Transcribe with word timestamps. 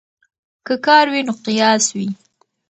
که 0.65 0.75
کار 0.85 1.05
وي 1.13 1.21
نو 1.27 1.33
قیاس 1.45 1.85
وي. 1.95 2.07